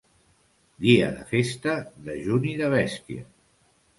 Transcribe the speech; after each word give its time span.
Dia 0.85 1.09
de 1.17 1.27
festa, 1.33 1.77
dejuni 2.09 2.57
de 2.63 2.73
bèstia. 2.75 3.29